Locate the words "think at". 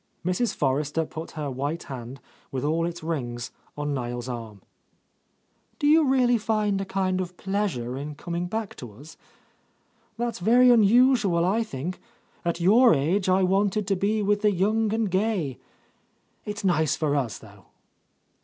11.61-12.59